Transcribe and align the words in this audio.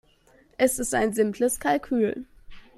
Es 0.57 0.79
ist 0.79 0.95
ein 0.95 1.13
simples 1.13 1.59
Kalkül. 1.59 2.25